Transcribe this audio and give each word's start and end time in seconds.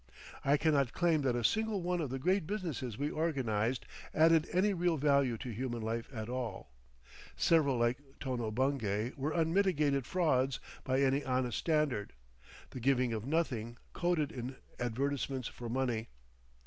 I 0.43 0.57
cannot 0.57 0.93
claim 0.93 1.21
that 1.21 1.35
a 1.35 1.43
single 1.43 1.79
one 1.83 2.01
of 2.01 2.09
the 2.09 2.17
great 2.17 2.47
businesses 2.47 2.97
we 2.97 3.11
organised 3.11 3.85
added 4.15 4.49
any 4.51 4.73
real 4.73 4.97
value 4.97 5.37
to 5.37 5.51
human 5.51 5.83
life 5.83 6.09
at 6.11 6.27
all. 6.27 6.71
Several 7.35 7.77
like 7.77 7.99
Tono 8.19 8.49
Bungay 8.49 9.11
were 9.15 9.31
unmitigated 9.31 10.07
frauds 10.07 10.59
by 10.83 11.01
any 11.01 11.23
honest 11.23 11.59
standard, 11.59 12.13
the 12.71 12.79
giving 12.79 13.13
of 13.13 13.27
nothing 13.27 13.77
coated 13.93 14.31
in 14.31 14.55
advertisements 14.79 15.47
for 15.47 15.69
money. 15.69 16.09